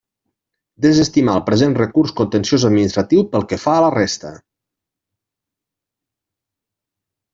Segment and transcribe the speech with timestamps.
[0.85, 4.33] Desestimar el present recurs contenciós administratiu pel que fa a la resta.